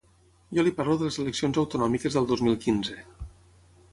Jo 0.57 0.63
li 0.67 0.71
parlo 0.79 0.95
de 1.01 1.09
les 1.09 1.19
eleccions 1.25 1.59
autonòmiques 1.63 2.17
del 2.17 2.29
dos 2.33 2.43
mil 2.47 2.57
quinze. 2.65 2.99